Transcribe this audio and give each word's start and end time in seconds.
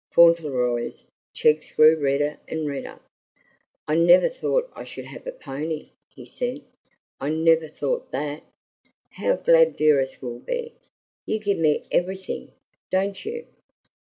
Fauntleroy's 0.13 1.05
cheeks 1.31 1.73
grew 1.73 1.95
redder 1.95 2.39
and 2.47 2.67
redder. 2.67 2.99
"I 3.87 3.93
never 3.93 4.29
thought 4.29 4.67
I 4.73 4.83
should 4.83 5.05
have 5.05 5.27
a 5.27 5.31
pony!" 5.31 5.91
he 6.09 6.25
said. 6.25 6.63
"I 7.19 7.29
never 7.29 7.67
thought 7.67 8.09
that! 8.11 8.41
How 9.11 9.35
glad 9.35 9.75
Dearest 9.75 10.19
will 10.23 10.39
be. 10.39 10.73
You 11.27 11.37
give 11.37 11.59
me 11.59 11.85
EVERYthing, 11.91 12.49
don't 12.89 13.23
you?" 13.23 13.45